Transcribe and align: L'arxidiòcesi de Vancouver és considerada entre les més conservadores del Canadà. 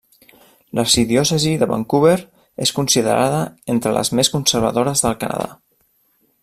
L'arxidiòcesi 0.77 1.51
de 1.63 1.67
Vancouver 1.73 2.15
és 2.67 2.73
considerada 2.79 3.45
entre 3.77 3.95
les 3.99 4.13
més 4.21 4.35
conservadores 4.37 5.07
del 5.09 5.19
Canadà. 5.27 5.51